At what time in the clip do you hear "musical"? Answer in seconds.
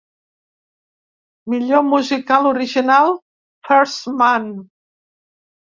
1.91-2.49